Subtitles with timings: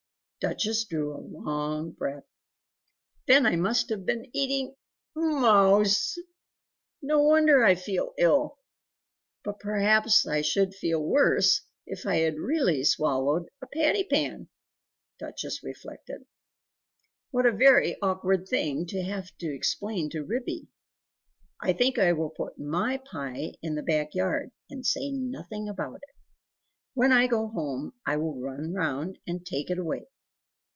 [0.43, 2.23] Duchess drew a long breath
[3.27, 4.73] "Then I must have been eating
[5.15, 6.17] MOUSE!...
[6.99, 8.57] NO wonder I feel ill....
[9.43, 14.49] But perhaps I should feel worse if I had really swallowed a patty pan!"
[15.19, 16.25] Duchess reflected
[17.29, 20.69] "What a very awkward thing to have to explain to Ribby!
[21.61, 25.97] I think I will put my pie in the back yard and say nothing about
[25.97, 26.15] it.
[26.95, 30.07] When I go home, I will run round and take it away."